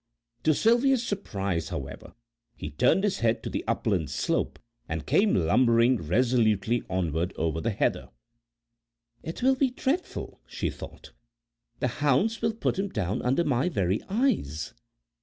[0.45, 2.15] To Sylvia's surprise, however,
[2.55, 4.57] he turned his head to the upland slope
[4.89, 8.09] and came lumbering resolutely onward over the heather.
[9.21, 11.11] "It will be dreadful," she thought,
[11.81, 14.73] "the hounds will pull him down under my very eyes."